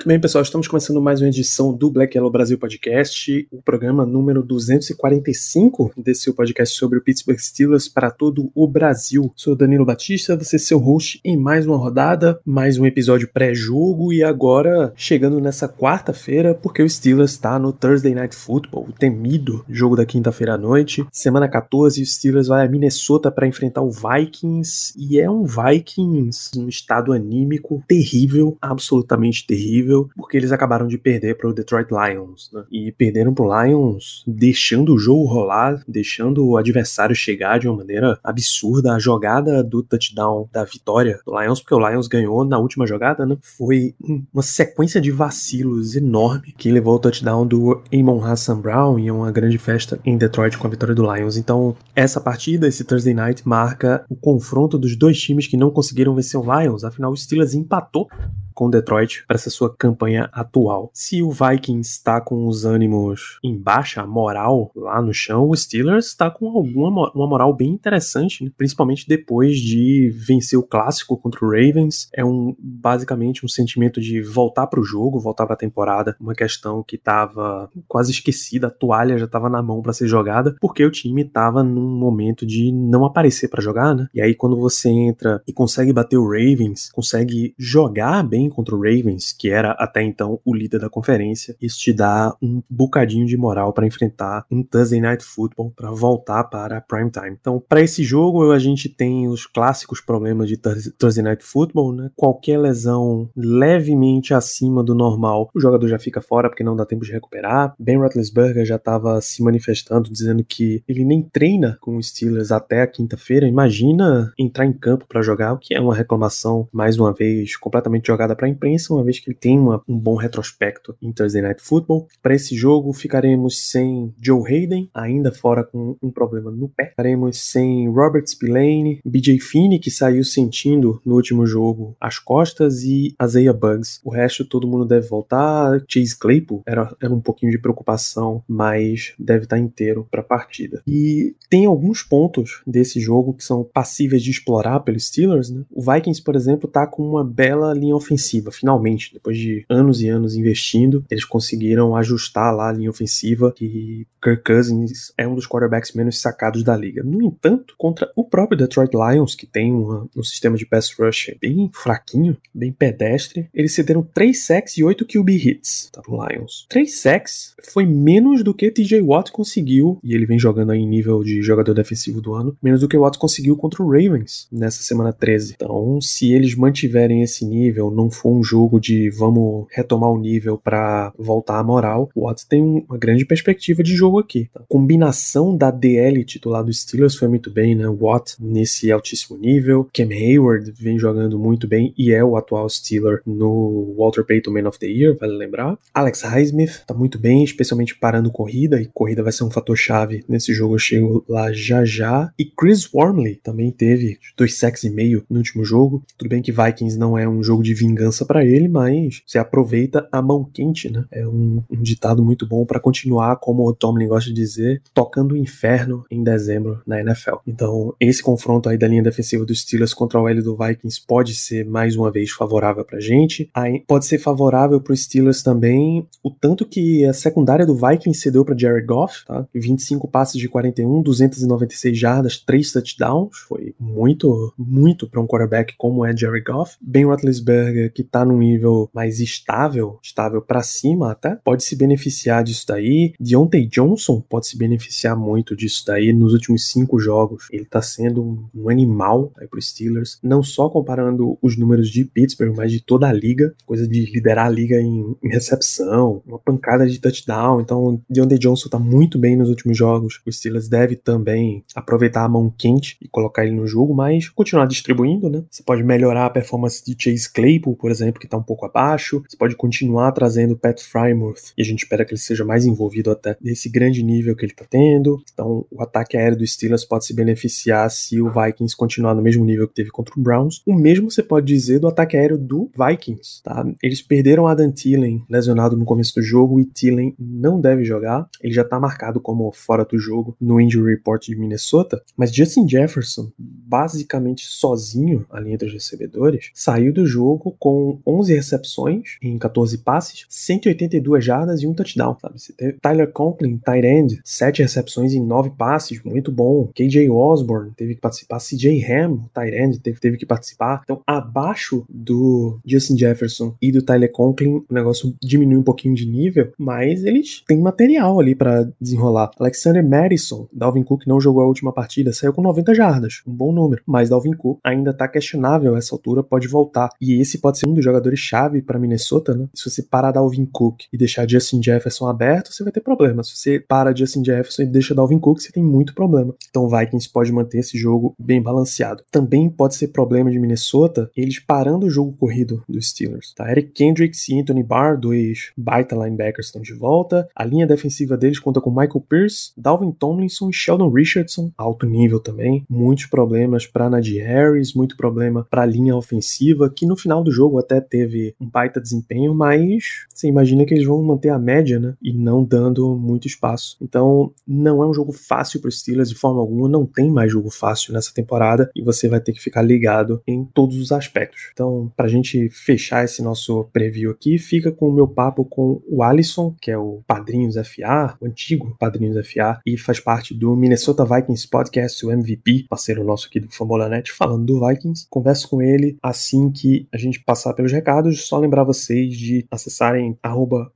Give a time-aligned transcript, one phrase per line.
[0.00, 4.06] Muito bem, pessoal, estamos começando mais uma edição do Black Yellow Brasil Podcast, o programa
[4.06, 9.30] número 245 desse podcast sobre o Pittsburgh Steelers para todo o Brasil.
[9.36, 14.10] Sou Danilo Batista, você é seu host em mais uma rodada, mais um episódio pré-jogo
[14.10, 19.66] e agora chegando nessa quarta-feira, porque o Steelers está no Thursday Night Football, o temido
[19.68, 21.04] jogo da quinta-feira à noite.
[21.12, 26.58] Semana 14, o Steelers vai a Minnesota para enfrentar o Vikings e é um Vikings
[26.58, 32.50] no estado anímico terrível, absolutamente terrível porque eles acabaram de perder para o Detroit Lions,
[32.52, 32.64] né?
[32.70, 37.78] E perderam para o Lions deixando o jogo rolar, deixando o adversário chegar de uma
[37.78, 38.94] maneira absurda.
[38.94, 43.24] A jogada do touchdown da vitória do Lions, porque o Lions ganhou na última jogada,
[43.24, 43.36] né?
[43.40, 43.94] Foi
[44.32, 49.30] uma sequência de vacilos enorme que levou ao touchdown do Amon Hassan Brown e uma
[49.30, 51.36] grande festa em Detroit com a vitória do Lions.
[51.36, 56.14] Então, essa partida, esse Thursday Night, marca o confronto dos dois times que não conseguiram
[56.14, 56.84] vencer o Lions.
[56.84, 58.08] Afinal, o Steelers empatou
[58.54, 60.90] com Detroit para essa sua campanha atual.
[60.92, 66.06] Se o Vikings está com os ânimos em baixa, moral lá no chão, o Steelers
[66.06, 68.50] está com alguma uma moral bem interessante, né?
[68.58, 72.10] principalmente depois de vencer o clássico contra o Ravens.
[72.14, 76.34] É um basicamente um sentimento de voltar para o jogo, voltar para a temporada, uma
[76.34, 80.84] questão que estava quase esquecida, a toalha já estava na mão para ser jogada, porque
[80.84, 84.08] o time estava num momento de não aparecer para jogar, né?
[84.12, 88.82] E aí quando você entra e consegue bater o Ravens, consegue jogar bem contra o
[88.82, 93.36] Ravens, que era até então o líder da conferência, isso te dá um bocadinho de
[93.36, 97.36] moral para enfrentar um Thursday Night Football para voltar para prime time.
[97.40, 102.10] Então, para esse jogo, a gente tem os clássicos problemas de Thursday Night Football, né?
[102.16, 107.04] Qualquer lesão levemente acima do normal, o jogador já fica fora porque não dá tempo
[107.04, 107.74] de recuperar.
[107.78, 112.82] Ben Roethlisberger já estava se manifestando dizendo que ele nem treina com os Steelers até
[112.82, 113.46] a quinta-feira.
[113.46, 118.06] Imagina entrar em campo para jogar, o que é uma reclamação mais uma vez completamente
[118.06, 121.42] jogada para a imprensa, uma vez que ele tem uma, um bom retrospecto em Thursday
[121.42, 122.08] Night Football.
[122.22, 126.90] Para esse jogo, ficaremos sem Joe Hayden, ainda fora com um problema no pé.
[126.90, 133.14] Ficaremos sem Robert Spillane, BJ Finney, que saiu sentindo no último jogo as costas, e
[133.22, 134.00] Isaiah Bugs.
[134.04, 135.82] O resto todo mundo deve voltar.
[135.88, 140.82] Chase Claypool era, era um pouquinho de preocupação, mas deve estar inteiro para a partida.
[140.86, 145.50] E tem alguns pontos desse jogo que são passíveis de explorar pelos Steelers.
[145.50, 145.64] Né?
[145.70, 148.50] O Vikings, por exemplo, está com uma bela linha ofensiva.
[148.50, 154.06] Finalmente, depois de anos e anos investindo, eles conseguiram ajustar lá a linha ofensiva e
[154.22, 157.02] Kirk Cousins é um dos quarterbacks menos sacados da liga.
[157.02, 161.34] No entanto, contra o próprio Detroit Lions, que tem uma, um sistema de pass rush
[161.40, 166.66] bem fraquinho, bem pedestre, eles cederam 3 sacks e 8 QB hits tá, pro Lions.
[166.68, 170.88] 3 sacks foi menos do que TJ Watt conseguiu, e ele vem jogando aí em
[170.88, 174.48] nível de jogador defensivo do ano, menos do que o Watt conseguiu contra o Ravens
[174.50, 175.54] nessa semana 13.
[175.54, 179.39] Então, se eles mantiverem esse nível, não for um jogo de vamos
[179.70, 184.18] retomar o nível para voltar à moral, o Watts tem uma grande perspectiva de jogo
[184.18, 184.48] aqui.
[184.54, 187.86] A combinação da DL titular do Steelers foi muito bem, né?
[187.88, 193.22] Watt nesse altíssimo nível, Cam Hayward vem jogando muito bem e é o atual Steeler
[193.26, 195.78] no Walter Payton Man of the Year, vale lembrar.
[195.94, 200.24] Alex Highsmith tá muito bem, especialmente parando corrida, e corrida vai ser um fator chave
[200.28, 202.32] nesse jogo, eu chego lá já já.
[202.38, 206.02] E Chris Wormley também teve dois sacks e meio no último jogo.
[206.16, 210.08] Tudo bem que Vikings não é um jogo de vingança para ele, mas você aproveita
[210.10, 211.04] a mão quente, né?
[211.12, 215.32] É um, um ditado muito bom para continuar, como o Tomlin gosta de dizer, tocando
[215.32, 217.36] o inferno em dezembro na NFL.
[217.46, 221.36] Então, esse confronto aí da linha defensiva dos Steelers contra o L do Vikings pode
[221.36, 223.48] ser mais uma vez favorável pra gente.
[223.54, 228.44] Aí pode ser favorável pro Steelers também o tanto que a secundária do Vikings cedeu
[228.44, 229.46] para Jared Goff, tá?
[229.54, 233.38] 25 passes de 41, 296 jardas, 3 touchdowns.
[233.48, 236.76] Foi muito, muito para um quarterback como é Jared Goff.
[236.80, 242.42] Ben Roethlisberger que tá num nível mais estável, estável para cima até, pode se beneficiar
[242.44, 243.12] disso daí.
[243.18, 247.48] Deontay Johnson pode se beneficiar muito disso daí nos últimos cinco jogos.
[247.50, 252.54] Ele tá sendo um animal aí pro Steelers, não só comparando os números de Pittsburgh,
[252.56, 256.86] mas de toda a liga, coisa de liderar a liga em, em recepção, uma pancada
[256.86, 257.60] de touchdown.
[257.60, 260.20] Então, Deontay Johnson tá muito bem nos últimos jogos.
[260.26, 264.66] O Steelers deve também aproveitar a mão quente e colocar ele no jogo, mas continuar
[264.66, 265.44] distribuindo, né?
[265.50, 268.99] Você pode melhorar a performance de Chase Claypool, por exemplo, que está um pouco abaixo.
[269.00, 269.22] Baixo.
[269.26, 273.10] Você pode continuar trazendo Pat Frymouth e a gente espera que ele seja mais envolvido
[273.10, 275.22] até nesse grande nível que ele tá tendo.
[275.32, 279.44] Então, o ataque aéreo do Steelers pode se beneficiar se o Vikings continuar no mesmo
[279.44, 280.62] nível que teve contra o Browns.
[280.66, 283.66] O mesmo você pode dizer do ataque aéreo do Vikings, tá?
[283.82, 288.28] Eles perderam Adam Thielen lesionado no começo do jogo e Thielen não deve jogar.
[288.42, 292.68] Ele já tá marcado como fora do jogo no injury report de Minnesota, mas Justin
[292.68, 293.30] Jefferson,
[293.70, 300.26] basicamente sozinho ali entre os recebedores, saiu do jogo com 11 recepções em 14 passes,
[300.28, 302.40] 182 jardas e um touchdown, sabe?
[302.40, 306.68] Você teve Tyler Conklin, tight end, 7 recepções em 9 passes, muito bom.
[306.74, 310.80] KJ Osborne teve que participar, CJ Ham, tight end, teve, teve que participar.
[310.82, 316.06] Então, abaixo do Justin Jefferson e do Tyler Conklin, o negócio diminui um pouquinho de
[316.06, 319.30] nível, mas eles têm material ali para desenrolar.
[319.38, 323.52] Alexander Madison, Dalvin Cook não jogou a última partida, saiu com 90 jardas, um bom
[323.52, 326.90] número, mas Dalvin Cook ainda tá questionável essa altura, pode voltar.
[327.00, 329.48] E esse pode ser um dos jogadores-chave para Minnesota, né?
[329.54, 333.22] Se você parar Dalvin Cook e deixar Justin Jefferson aberto, você vai ter problema.
[333.22, 336.34] Se você para Justin Jefferson e deixa Dalvin Cook, você tem muito problema.
[336.48, 339.02] Então Vikings pode manter esse jogo bem balanceado.
[339.10, 343.32] Também pode ser problema de Minnesota eles parando o jogo corrido dos Steelers.
[343.34, 343.50] Tá?
[343.50, 347.28] Eric Kendricks e Anthony Barr, dois baita linebackers, estão de volta.
[347.34, 352.20] A linha defensiva deles conta com Michael Pierce, Dalvin Tomlinson e Sheldon Richardson, alto nível
[352.20, 352.64] também.
[352.68, 357.30] Muitos problemas para Najee Harris, muito problema para a linha ofensiva, que no final do
[357.30, 361.78] jogo até teve um baita desempenho, mas você imagina que eles vão manter a média,
[361.78, 361.94] né?
[362.02, 363.76] E não dando muito espaço.
[363.80, 367.32] Então, não é um jogo fácil para os Steelers de forma alguma, não tem mais
[367.32, 371.50] jogo fácil nessa temporada e você vai ter que ficar ligado em todos os aspectos.
[371.52, 375.82] Então, para a gente fechar esse nosso preview aqui, fica com o meu papo com
[375.88, 380.54] o Alisson, que é o Padrinhos FA, o antigo Padrinhos FA, e faz parte do
[380.54, 385.06] Minnesota Vikings Podcast, o MVP, parceiro nosso aqui do Famolanet, falando do Vikings.
[385.08, 388.26] Converso com ele assim que a gente passar pelos recados.
[388.26, 390.18] Só lembrar vocês de acessarem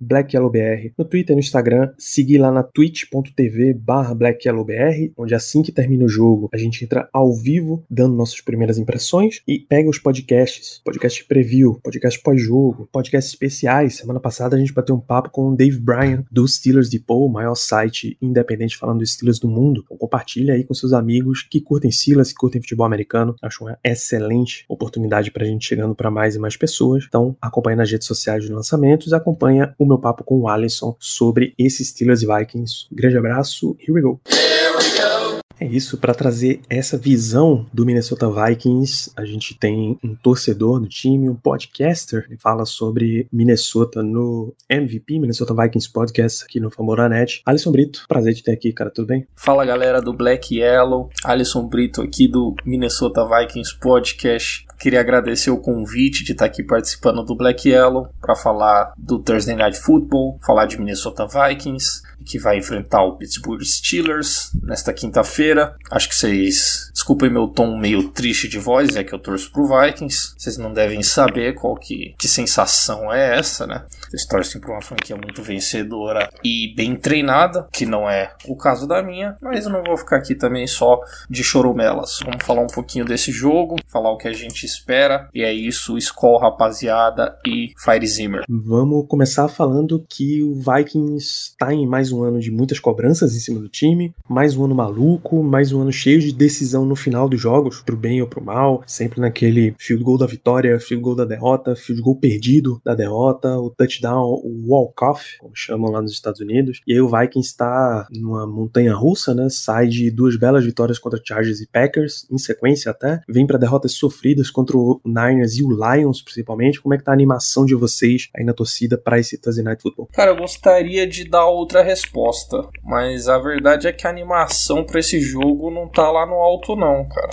[0.01, 5.73] BlackYellowBR no Twitter e no Instagram, seguir lá na twitch.tv barra BlackYellowBR, onde assim que
[5.73, 9.99] termina o jogo, a gente entra ao vivo, dando nossas primeiras impressões e pega os
[9.99, 13.97] podcasts, podcast preview, podcast pós-jogo, podcasts especiais.
[13.97, 17.33] Semana passada a gente bateu um papo com o Dave Bryan, do Steelers Depot, o
[17.33, 19.83] maior site independente falando dos Steelers do mundo.
[19.85, 23.35] Então compartilha aí com seus amigos que curtem Steelers, que curtem futebol americano.
[23.43, 27.05] Acho uma excelente oportunidade pra gente chegando para mais e mais pessoas.
[27.07, 31.55] Então acompanha nas redes sociais de lançamentos, acompanha o meu papo com o Alisson sobre
[31.59, 32.87] esses Steelers e Vikings.
[32.91, 34.21] Grande abraço, here we go.
[34.29, 35.14] Here we go.
[35.61, 40.89] É isso, para trazer essa visão do Minnesota Vikings, a gente tem um torcedor do
[40.89, 47.41] time, um podcaster, que fala sobre Minnesota no MVP, Minnesota Vikings Podcast, aqui no Famoranet.
[47.47, 49.27] Alisson Brito, prazer de ter aqui, cara, tudo bem?
[49.37, 54.67] Fala galera do Black Yellow, Alisson Brito aqui do Minnesota Vikings Podcast.
[54.79, 59.55] Queria agradecer o convite de estar aqui participando do Black Yellow para falar do Thursday
[59.55, 65.44] Night Football, falar de Minnesota Vikings que vai enfrentar o Pittsburgh Steelers nesta quinta-feira.
[65.91, 66.91] Acho que vocês.
[67.05, 70.33] Desculpem meu tom meio triste de voz, é que eu torço pro Vikings.
[70.39, 73.85] Vocês não devem saber qual que, que sensação é essa, né?
[74.09, 78.89] Vocês torcem pra uma franquia muito vencedora e bem treinada, que não é o caso
[78.89, 80.99] da minha, mas eu não vou ficar aqui também só
[81.29, 82.21] de choromelas.
[82.25, 85.99] Vamos falar um pouquinho desse jogo, falar o que a gente espera, e é isso,
[85.99, 88.45] Skull, rapaziada, e Fire Zimmer.
[88.49, 93.41] Vamos começar falando que o Vikings tá em mais um ano de muitas cobranças em
[93.41, 97.29] cima do time, mais um ano maluco, mais um ano cheio de decisão no final
[97.29, 101.17] dos jogos, pro bem ou pro mal, sempre naquele field goal da vitória, field goal
[101.17, 106.13] da derrota, field goal perdido da derrota, o touchdown, o walk-off, como chamam lá nos
[106.13, 106.81] Estados Unidos.
[106.87, 109.49] E aí o Vikings está numa montanha russa, né?
[109.51, 113.93] Sai de duas belas vitórias contra Chargers e Packers, em sequência até, vem para derrotas
[113.93, 116.81] sofridas contra o Niners e o Lions, principalmente.
[116.81, 119.83] Como é que tá a animação de vocês aí na torcida para esse Thursday Night
[119.83, 120.09] Football?
[120.13, 125.01] Cara, eu gostaria de dar outra resposta, mas a verdade é que a animação para
[125.01, 127.31] esse jogo não tá lá no alto não, cara.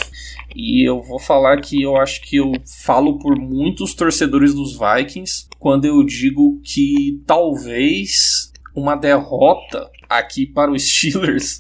[0.55, 2.51] E eu vou falar que eu acho que eu
[2.83, 10.71] falo por muitos torcedores dos Vikings quando eu digo que talvez uma derrota aqui para
[10.71, 11.57] os Steelers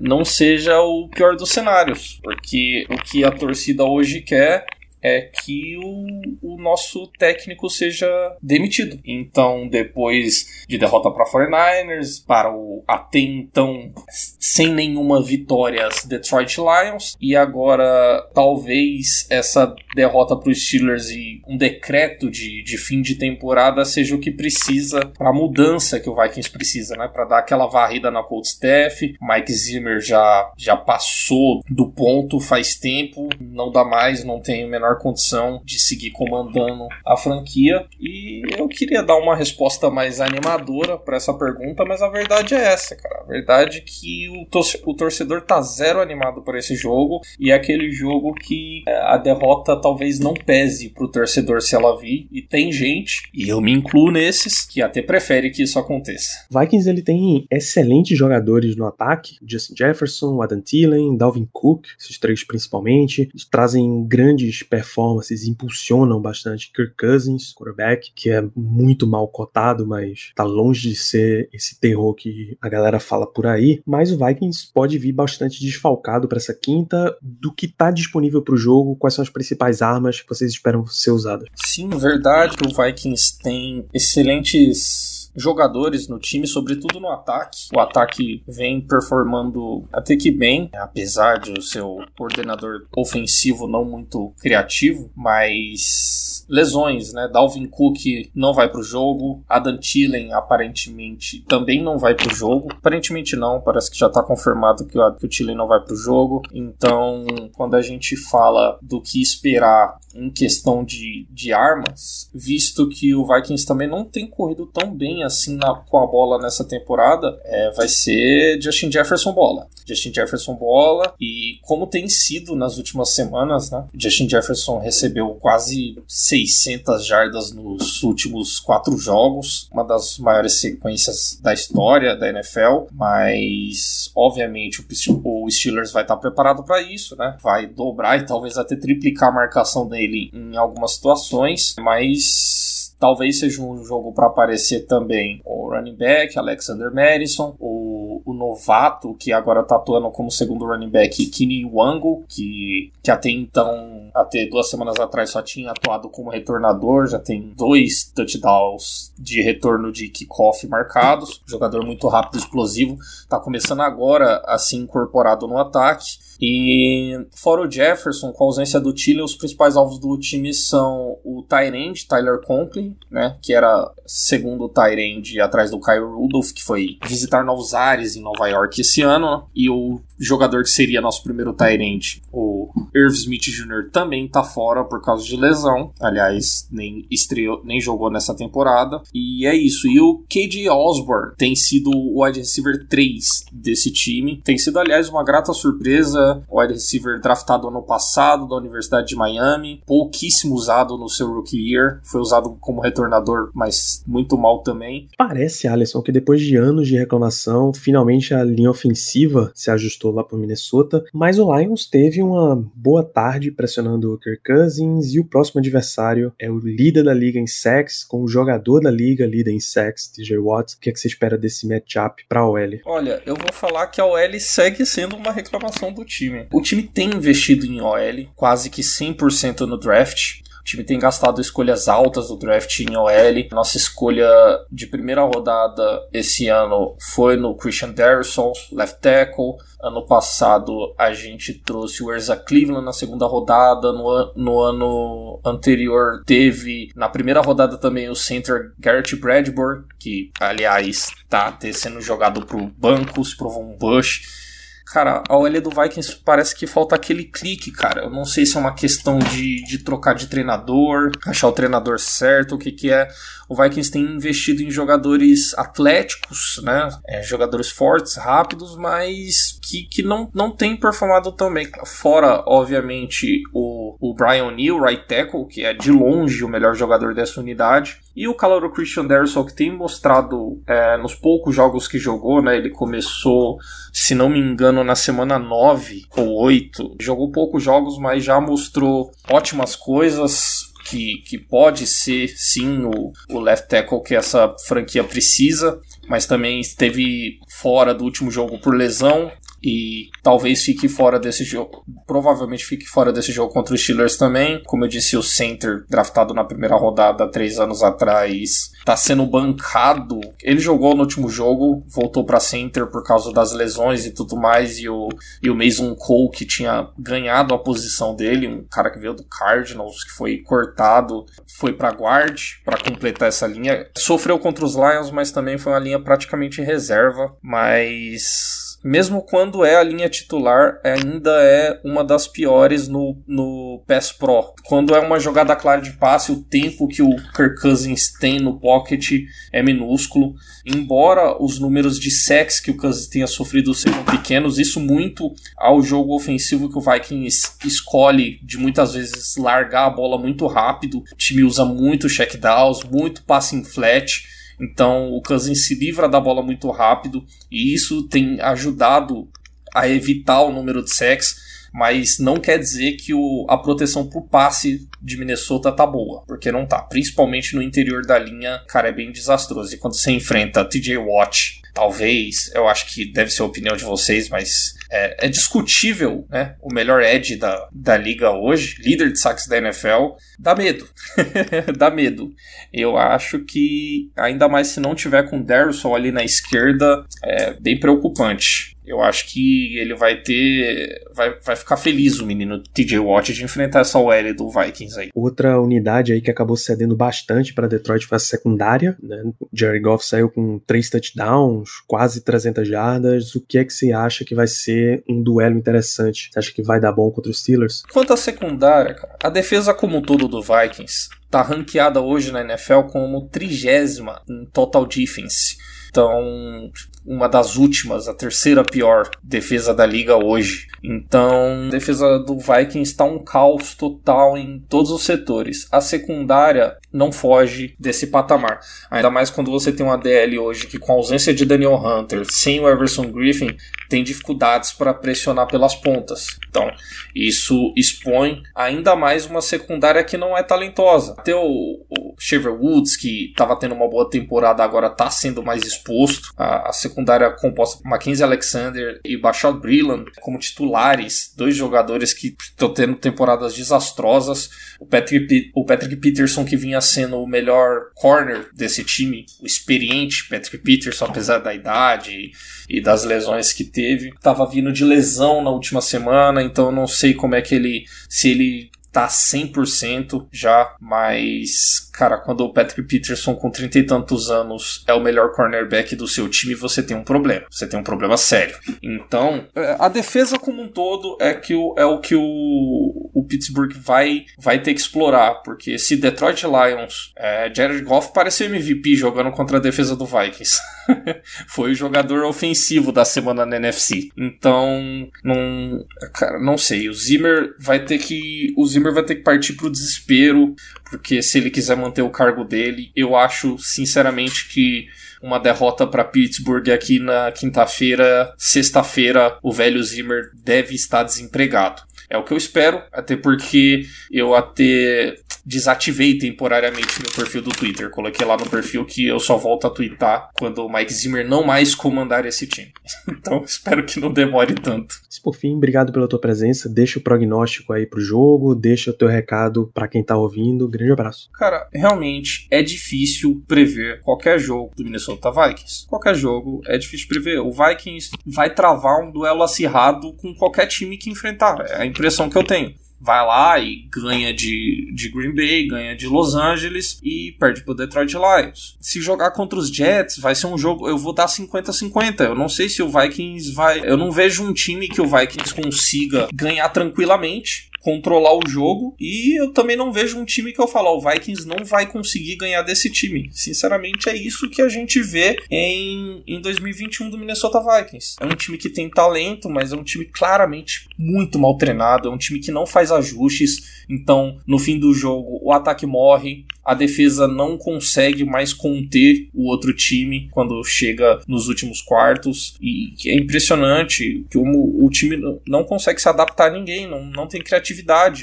[0.00, 4.64] não seja o pior dos cenários, porque o que a torcida hoje quer
[5.02, 8.08] é que o, o nosso técnico seja
[8.42, 8.98] demitido.
[9.04, 17.16] Então, depois de derrota para 49ers, para o até então sem nenhuma vitória Detroit Lions,
[17.20, 23.16] e agora talvez essa derrota para os Steelers e um decreto de, de fim de
[23.16, 27.08] temporada seja o que precisa para a mudança que o Vikings precisa, né?
[27.08, 29.14] Para dar aquela varrida na cold staff.
[29.20, 34.68] Mike Zimmer já, já passou do ponto faz tempo, não dá mais, não tem o
[34.68, 37.86] menor condição de seguir comandando a franquia.
[38.00, 42.72] E eu queria dar uma resposta mais animadora para essa pergunta, mas a verdade é
[42.72, 43.22] essa, cara.
[43.22, 47.50] A verdade é que o, tor o torcedor tá zero animado por esse jogo e
[47.50, 52.28] é aquele jogo que é, a derrota talvez não pese pro torcedor se ela vir.
[52.30, 56.46] E tem gente, e eu me incluo nesses, que até prefere que isso aconteça.
[56.50, 62.44] Vikings ele tem excelentes jogadores no ataque: Justin Jefferson, Adam Thielen, Dalvin Cook, esses três
[62.44, 69.86] principalmente, eles trazem grandes performances, impulsionam bastante Kirk Cousins, quarterback, que é muito mal cotado,
[69.86, 73.82] mas tá longe de ser esse terror que a galera fala por aí.
[73.84, 78.54] Mas o Vikings pode vir bastante desfalcado para essa quinta do que tá disponível para
[78.54, 81.48] o jogo, quais são as principais armas que vocês esperam ser usadas.
[81.56, 82.56] Sim, verdade.
[82.64, 87.68] O Vikings tem excelentes jogadores no time, sobretudo no ataque.
[87.74, 94.32] O ataque vem performando até que bem, apesar de o seu coordenador ofensivo não muito
[94.38, 97.28] criativo, mas lesões, né?
[97.28, 102.34] Dalvin Cook não vai para o jogo, Adam Thielen aparentemente também não vai para o
[102.34, 102.68] jogo.
[102.72, 106.42] Aparentemente não, parece que já está confirmado que o, Thielen não vai para o jogo.
[106.52, 113.14] Então, quando a gente fala do que esperar em questão de, de armas, visto que
[113.14, 117.40] o Vikings também não tem corrido tão bem assim na, com a bola nessa temporada,
[117.44, 119.66] é, vai ser Justin Jefferson bola.
[119.86, 123.86] Justin Jefferson bola e como tem sido nas últimas semanas, né?
[123.94, 131.54] Justin Jefferson recebeu quase 600 jardas nos últimos quatro jogos, uma das maiores sequências da
[131.54, 134.84] história da NFL, mas obviamente
[135.24, 137.36] o, Steelers vai estar preparado para isso, né?
[137.42, 142.67] Vai dobrar e talvez até triplicar a marcação dele em algumas situações, mas
[142.98, 147.87] Talvez seja um jogo para aparecer também o running back, Alexander Madison, o,
[148.24, 153.30] o novato que agora está atuando como segundo running back, Kini Wango, que, que até
[153.30, 159.42] então, até duas semanas atrás, só tinha atuado como retornador, já tem dois touchdowns de
[159.42, 161.42] retorno de kickoff marcados.
[161.46, 166.28] Jogador muito rápido explosivo, está começando agora a ser incorporado no ataque.
[166.40, 171.18] E fora o Jefferson, com a ausência do Tiller, os principais alvos do time são
[171.24, 176.98] o Tyrande, Tyler Conklin, né, que era segundo Tyrande atrás do Kyle Rudolph, que foi
[177.04, 181.52] visitar novos ares em Nova York esse ano, e o jogador que seria nosso primeiro
[181.52, 185.92] Tyrande, o Irv Smith Jr., também está fora por causa de lesão.
[186.00, 189.00] Aliás, nem estreou, nem jogou nessa temporada.
[189.14, 189.86] E é isso.
[189.88, 194.40] E o KJ Osborne tem sido o wide receiver 3 desse time.
[194.44, 199.16] Tem sido, aliás, uma grata surpresa o wide receiver draftado ano passado da Universidade de
[199.16, 205.08] Miami, pouquíssimo usado no seu rookie year, foi usado como retornador, mas muito mal também.
[205.16, 207.97] Parece, Alisson, que depois de anos de reclamação, finalmente
[208.34, 213.50] a linha ofensiva se ajustou lá para Minnesota, mas o Lions teve uma boa tarde
[213.50, 218.04] pressionando o Kirk Cousins e o próximo adversário é o líder da liga em sacks,
[218.04, 220.74] com o jogador da liga líder em sacks, TJ Watts.
[220.74, 222.80] O que, é que você espera desse matchup para a OL?
[222.84, 226.46] Olha, eu vou falar que a OL segue sendo uma reclamação do time.
[226.52, 230.40] O time tem investido em OL, quase que 100% no draft.
[230.68, 233.48] O time tem gastado escolhas altas do draft em OL.
[233.52, 234.28] Nossa escolha
[234.70, 239.54] de primeira rodada esse ano foi no Christian Darrison, left tackle.
[239.82, 243.94] Ano passado a gente trouxe o Erza Cleveland na segunda rodada.
[243.94, 251.08] No, no ano anterior teve na primeira rodada também o center Garrett Bradbury, que aliás
[251.24, 254.47] está sendo jogado pro banco, se provou um Bush
[254.92, 258.04] Cara, a OL do Vikings parece que falta aquele clique, cara.
[258.04, 261.98] Eu não sei se é uma questão de, de trocar de treinador, achar o treinador
[261.98, 263.06] certo, o que que é.
[263.48, 266.90] O Vikings tem investido em jogadores atléticos, né?
[267.06, 271.66] É, jogadores fortes, rápidos, mas que, que não, não tem performado tão bem.
[271.86, 277.14] Fora, obviamente, o, o Brian Neal, right tackle, que é de longe o melhor jogador
[277.14, 277.98] dessa unidade.
[278.14, 282.56] E o calor Christian Derrisson, que tem mostrado é, nos poucos jogos que jogou, né?
[282.56, 283.58] Ele começou,
[283.92, 286.96] se não me engano, na semana 9 ou 8.
[287.00, 290.67] Jogou poucos jogos, mas já mostrou ótimas coisas.
[290.88, 296.60] Que, que pode ser sim o, o left tackle que essa franquia precisa, mas também
[296.60, 299.30] esteve fora do último jogo por lesão
[299.62, 301.84] e talvez fique fora desse jogo.
[302.06, 304.62] Provavelmente fique fora desse jogo contra os Steelers também.
[304.64, 310.20] Como eu disse, o center draftado na primeira rodada três anos atrás está sendo bancado.
[310.42, 314.78] Ele jogou no último jogo, voltou para center por causa das lesões e tudo mais.
[314.78, 315.08] E o,
[315.42, 319.24] e o Mason Cole, que tinha ganhado a posição dele, um cara que veio do
[319.24, 321.26] Cardinals, que foi cortado,
[321.58, 323.88] foi para guard para completar essa linha.
[323.96, 327.36] Sofreu contra os Lions, mas também foi uma linha praticamente reserva.
[327.42, 334.12] Mas mesmo quando é a linha titular, ainda é uma das piores no, no PES
[334.12, 334.54] Pro.
[334.64, 338.58] Quando é uma jogada clara de passe, o tempo que o Kirk Cousins tem no
[338.58, 339.10] pocket
[339.52, 340.34] é minúsculo.
[340.64, 345.82] Embora os números de sacks que o Cousins tenha sofrido sejam pequenos, isso muito ao
[345.82, 351.00] jogo ofensivo que o Vikings escolhe de muitas vezes largar a bola muito rápido.
[351.12, 354.37] O time usa muito checkdowns, muito passing flat.
[354.60, 359.28] Então o Cousins se livra da bola muito rápido e isso tem ajudado
[359.74, 364.22] a evitar o número de sacks mas não quer dizer que o, a proteção pro
[364.22, 366.82] passe de Minnesota tá boa, porque não tá.
[366.82, 369.74] Principalmente no interior da linha, cara, é bem desastroso.
[369.74, 373.84] E quando você enfrenta TJ Watt, talvez, eu acho que deve ser a opinião de
[373.84, 376.56] vocês, mas é, é, discutível, né?
[376.60, 380.88] O melhor edge da, da liga hoje, líder de saques da NFL, dá medo.
[381.78, 382.32] dá medo.
[382.72, 387.52] Eu acho que, ainda mais se não tiver com o Darrison ali na esquerda, é
[387.52, 388.76] bem preocupante.
[388.88, 391.02] Eu acho que ele vai ter.
[391.14, 395.10] Vai, vai ficar feliz o menino TJ Watt de enfrentar essa OL do Vikings aí.
[395.14, 398.96] Outra unidade aí que acabou cedendo bastante para Detroit foi a secundária.
[399.02, 399.22] Né?
[399.52, 403.34] Jerry Goff saiu com três touchdowns, quase 300 jardas.
[403.34, 406.30] O que é que você acha que vai ser um duelo interessante?
[406.32, 407.82] Você acha que vai dar bom contra os Steelers?
[407.92, 412.40] Quanto à secundária, cara, a defesa como um todo do Vikings tá ranqueada hoje na
[412.40, 415.56] NFL como trigésima em total defense.
[415.98, 416.70] Então,
[417.04, 420.68] uma das últimas, a terceira pior defesa da liga hoje.
[420.84, 425.66] Então, a defesa do Vikings está um caos total em todos os setores.
[425.72, 428.60] A secundária não foge desse patamar.
[428.90, 432.24] Ainda mais quando você tem uma DL hoje que, com a ausência de Daniel Hunter,
[432.30, 433.56] sem o Everson Griffin,
[433.88, 436.26] tem dificuldades para pressionar pelas pontas.
[436.48, 436.70] Então,
[437.14, 441.14] isso expõe ainda mais uma secundária que não é talentosa.
[441.18, 441.40] Até o,
[441.88, 445.87] o Shaver Woods, que estava tendo uma boa temporada, agora está sendo mais exposto.
[446.36, 452.36] A, a secundária composta por Mackenzie Alexander e Bashad Breland como titulares, dois jogadores que
[452.40, 454.50] estão tendo temporadas desastrosas.
[454.80, 460.28] O Patrick, o Patrick Peterson, que vinha sendo o melhor corner desse time, o experiente
[460.28, 462.30] Patrick Peterson, apesar da idade
[462.68, 464.12] e das lesões que teve.
[464.20, 467.84] Tava vindo de lesão na última semana, então não sei como é que ele.
[468.08, 474.30] se ele tá 100% já, mas, cara, quando o Patrick Peterson com 30 e tantos
[474.30, 477.46] anos é o melhor cornerback do seu time, você tem um problema.
[477.50, 478.56] Você tem um problema sério.
[478.82, 483.24] Então, é, a defesa como um todo é, que o, é o que o, o
[483.28, 488.96] Pittsburgh vai, vai ter que explorar, porque se Detroit Lions, é, Jared Goff pareceu MVP
[488.96, 490.58] jogando contra a defesa do Vikings.
[491.46, 494.10] Foi o jogador ofensivo da semana na NFC.
[494.16, 496.88] Então, não, cara, não sei.
[496.88, 498.52] O Zimmer vai ter que.
[498.56, 500.54] O Zimmer vai ter que partir pro desespero,
[500.90, 504.86] porque se ele quiser manter o cargo dele, eu acho sinceramente que
[505.22, 511.82] uma derrota para Pittsburgh aqui na quinta-feira, sexta-feira, o velho Zimmer deve estar desempregado.
[512.10, 515.16] É o que eu espero, até porque eu até
[515.48, 517.88] desativei temporariamente meu perfil do Twitter.
[517.88, 521.42] Coloquei lá no perfil que eu só volto a twittar quando o Mike Zimmer não
[521.42, 522.70] mais comandar esse time.
[523.08, 524.96] então espero que não demore tanto.
[525.22, 526.68] Por fim, obrigado pela tua presença.
[526.68, 530.68] Deixa o prognóstico aí pro jogo, deixa o teu recado para quem tá ouvindo.
[530.68, 531.28] Grande abraço.
[531.32, 535.86] Cara, realmente é difícil prever qualquer jogo do Minnesota Vikings.
[535.86, 537.40] Qualquer jogo é difícil prever.
[537.40, 541.64] O Vikings vai travar um duelo acirrado com qualquer time que enfrentar.
[541.68, 545.96] É a impressão que eu tenho vai lá e ganha de, de Green Bay, ganha
[545.96, 548.76] de Los Angeles e perde pro Detroit Lions.
[548.80, 550.88] Se jogar contra os Jets, vai ser um jogo.
[550.88, 552.20] Eu vou dar 50-50.
[552.20, 553.80] Eu não sei se o Vikings vai.
[553.84, 558.94] Eu não vejo um time que o Vikings consiga ganhar tranquilamente controlar o jogo.
[558.98, 562.36] E eu também não vejo um time que eu falo, o Vikings não vai conseguir
[562.36, 563.28] ganhar desse time.
[563.32, 568.16] Sinceramente, é isso que a gente vê em, em 2021 do Minnesota Vikings.
[568.20, 572.08] É um time que tem talento, mas é um time claramente muito mal treinado.
[572.08, 573.84] É um time que não faz ajustes.
[573.88, 579.48] Então, no fim do jogo, o ataque morre, a defesa não consegue mais conter o
[579.48, 582.56] outro time quando chega nos últimos quartos.
[582.60, 587.26] E é impressionante que o, o time não consegue se adaptar a ninguém, não, não
[587.26, 587.67] tem criatividade.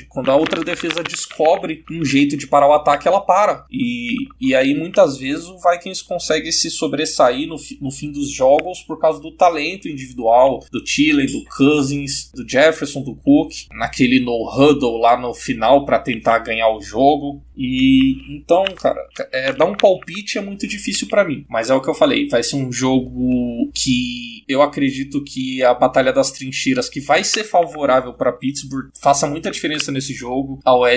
[0.10, 3.66] Quando a outra defesa descobre um jeito de parar o ataque, ela para.
[3.72, 8.82] E, e aí muitas vezes o Vikings consegue se sobressair no, no fim dos jogos
[8.82, 14.98] por causa do talento individual do Thielen, do Cousins, do Jefferson, do Cook, naquele no-huddle
[14.98, 17.44] lá no final para tentar ganhar o jogo.
[17.56, 21.46] E então, cara, é, dar um palpite é muito difícil para mim.
[21.50, 25.74] Mas é o que eu falei, vai ser um jogo que eu acredito que a
[25.74, 30.60] Batalha das Trincheiras, que vai ser favorável para Pittsburgh, faça muita diferença nesse jogo.
[30.64, 30.88] A OL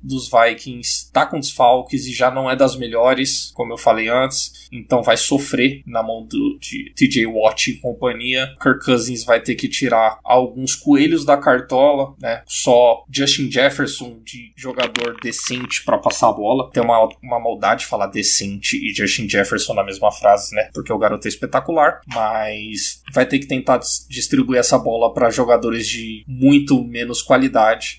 [0.00, 4.68] dos Vikings tá com desfalques e já não é das melhores, como eu falei antes,
[4.70, 8.54] então vai sofrer na mão do, de TJ Watt e companhia.
[8.62, 12.42] Kirk Cousins vai ter que tirar alguns coelhos da cartola, né?
[12.46, 16.70] Só Justin Jefferson de jogador decente para passar a bola.
[16.70, 20.70] Tem uma, uma maldade falar decente e Justin Jefferson na mesma frase, né?
[20.72, 25.88] Porque o garoto é espetacular, mas vai ter que tentar distribuir essa bola para jogadores
[25.88, 27.47] de muito menos qualidade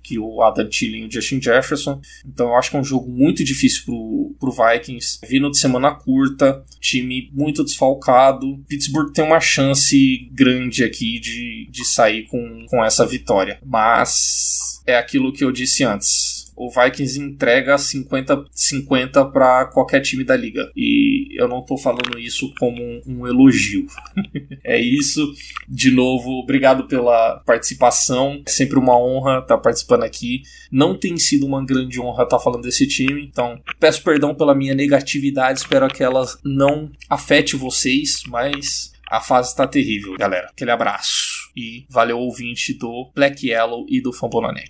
[0.04, 2.02] que o Adam Thielen e o Justin Jefferson.
[2.26, 5.20] Então eu acho que é um jogo muito difícil pro, pro Vikings.
[5.28, 8.58] Vindo de semana curta, time muito desfalcado.
[8.68, 13.60] Pittsburgh tem uma chance grande aqui de, de sair com, com essa vitória.
[13.66, 16.29] Mas é aquilo que eu disse antes
[16.60, 20.70] o Vikings entrega 50-50 para qualquer time da liga.
[20.76, 23.88] E eu não tô falando isso como um, um elogio.
[24.66, 25.26] é isso.
[25.70, 28.44] De novo, obrigado pela participação.
[28.46, 30.42] É sempre uma honra estar tá participando aqui.
[30.70, 34.54] Não tem sido uma grande honra estar tá falando desse time, então peço perdão pela
[34.54, 35.60] minha negatividade.
[35.60, 40.50] Espero que ela não afete vocês, mas a fase está terrível, galera.
[40.52, 41.50] Aquele abraço.
[41.56, 44.70] E valeu ouvinte do Black Yellow e do Fambonanet.